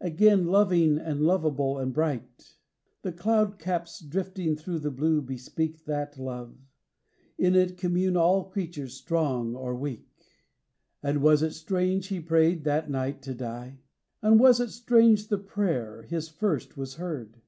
[0.00, 2.56] Again loving and lovable and bright.
[3.02, 6.56] The cloud caps drifting thro' the blue bespeak That Love;
[7.38, 10.08] in it commune all creatures, strong or weak.
[10.22, 11.02] 16 CHRISTMAS EVE.
[11.04, 11.08] XXVI.
[11.12, 13.78] And was it strange he prayed that night to die?
[14.22, 17.42] And was it strange the prayer, his first, was heard?